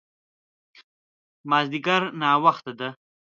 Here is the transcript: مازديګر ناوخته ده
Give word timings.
مازديګر 1.49 2.01
ناوخته 2.21 2.71
ده 2.79 2.89